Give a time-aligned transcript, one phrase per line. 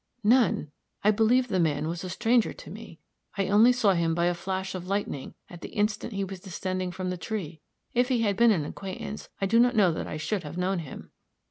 [0.23, 0.71] "None.
[1.03, 2.97] I believe the man was a stranger to me.
[3.37, 6.91] I only saw him by a flash of lightning at the instant he was descending
[6.91, 7.61] from the tree;
[7.93, 10.79] if he had been an acquaintance I do not know that I should have known
[10.79, 11.11] him."